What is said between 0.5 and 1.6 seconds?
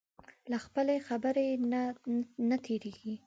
له خپلې خبرې